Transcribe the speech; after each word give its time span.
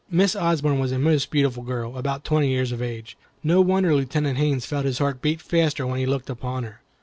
Miss 0.09 0.35
Osborne 0.35 0.79
was 0.79 0.91
a 0.91 0.97
most 0.97 1.29
beautiful 1.29 1.61
girl, 1.61 1.95
about 1.95 2.23
twenty 2.25 2.47
years 2.49 2.71
of 2.71 2.81
age. 2.81 3.15
No 3.43 3.61
wonder 3.61 3.93
Lieutenant 3.93 4.39
Haines 4.39 4.65
felt 4.65 4.85
his 4.85 4.97
heart 4.97 5.21
beat 5.21 5.41
faster 5.43 5.85
when 5.85 5.99
he 5.99 6.07
looked 6.07 6.27
upon 6.31 6.63
her. 6.63 6.81